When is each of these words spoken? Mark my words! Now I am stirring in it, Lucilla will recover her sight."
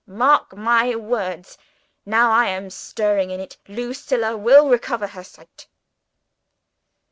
Mark 0.07 0.57
my 0.57 0.95
words! 0.95 1.59
Now 2.07 2.31
I 2.31 2.47
am 2.47 2.71
stirring 2.71 3.29
in 3.29 3.39
it, 3.39 3.57
Lucilla 3.67 4.35
will 4.35 4.67
recover 4.67 5.05
her 5.05 5.23
sight." 5.23 5.67